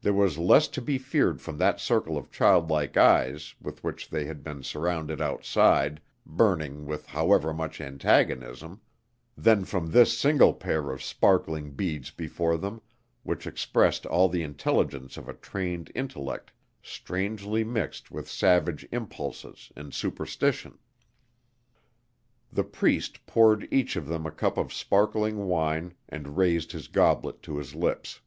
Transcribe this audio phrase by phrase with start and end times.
[0.00, 4.24] There was less to be feared from that circle of childlike eyes with which they
[4.24, 8.80] had been surrounded outside, burning with however much antagonism,
[9.38, 12.82] than from this single pair of sparkling beads before them,
[13.22, 16.50] which expressed all the intelligence of a trained intellect
[16.82, 20.76] strangely mixed with savage impulses and superstition.
[22.52, 27.40] The Priest poured each of them a cup of sparkling wine and raised his goblet
[27.44, 28.20] to his lips.